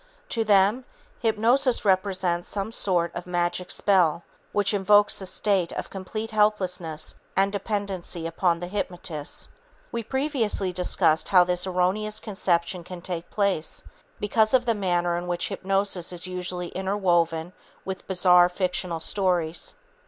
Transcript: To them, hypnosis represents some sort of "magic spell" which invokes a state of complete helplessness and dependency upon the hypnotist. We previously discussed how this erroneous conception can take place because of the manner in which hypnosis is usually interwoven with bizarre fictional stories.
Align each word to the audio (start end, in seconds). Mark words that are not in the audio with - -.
To 0.29 0.43
them, 0.43 0.85
hypnosis 1.19 1.85
represents 1.85 2.47
some 2.49 2.71
sort 2.71 3.13
of 3.13 3.27
"magic 3.27 3.69
spell" 3.69 4.23
which 4.51 4.73
invokes 4.73 5.21
a 5.21 5.27
state 5.27 5.71
of 5.73 5.91
complete 5.91 6.31
helplessness 6.31 7.13
and 7.37 7.51
dependency 7.51 8.25
upon 8.25 8.59
the 8.61 8.67
hypnotist. 8.67 9.51
We 9.91 10.01
previously 10.01 10.73
discussed 10.73 11.27
how 11.27 11.43
this 11.43 11.67
erroneous 11.67 12.19
conception 12.19 12.83
can 12.83 13.03
take 13.03 13.29
place 13.29 13.83
because 14.19 14.55
of 14.55 14.65
the 14.65 14.73
manner 14.73 15.17
in 15.19 15.27
which 15.27 15.49
hypnosis 15.49 16.11
is 16.11 16.25
usually 16.25 16.69
interwoven 16.69 17.53
with 17.85 18.07
bizarre 18.07 18.49
fictional 18.49 19.01
stories. 19.01 19.75